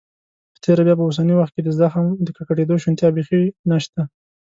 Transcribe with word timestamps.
په 0.53 0.57
تیره 0.63 0.81
بیا 0.85 0.95
په 0.97 1.03
اوسني 1.07 1.33
وخت 1.37 1.53
کې 1.53 1.61
د 1.63 1.69
زخم 1.81 2.05
د 2.25 2.27
ککړېدو 2.37 2.75
شونتیا 2.83 3.07
بيخي 3.15 3.41
نشته. 3.71 4.01